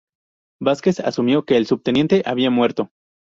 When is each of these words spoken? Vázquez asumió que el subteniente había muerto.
Vázquez 0.59 0.99
asumió 0.99 1.45
que 1.45 1.57
el 1.57 1.67
subteniente 1.67 2.23
había 2.25 2.49
muerto. 2.49 2.89